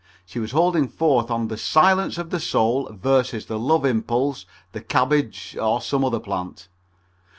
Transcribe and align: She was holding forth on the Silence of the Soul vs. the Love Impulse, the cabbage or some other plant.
She 0.25 0.39
was 0.39 0.51
holding 0.51 0.87
forth 0.87 1.29
on 1.29 1.47
the 1.47 1.57
Silence 1.59 2.17
of 2.17 2.31
the 2.31 2.39
Soul 2.39 2.89
vs. 2.91 3.45
the 3.45 3.59
Love 3.59 3.85
Impulse, 3.85 4.47
the 4.71 4.81
cabbage 4.81 5.55
or 5.61 5.79
some 5.79 6.03
other 6.03 6.19
plant. 6.19 6.69